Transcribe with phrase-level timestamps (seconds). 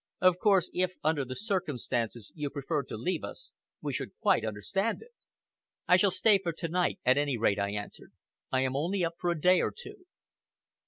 [0.19, 3.51] "Of course, if, under the circumstances, you preferred to leave us,
[3.83, 5.11] we should quite understand it!"
[5.87, 8.11] "I shall stay for to night, at any rate," I answered.
[8.51, 10.05] "I am only up for a day or two."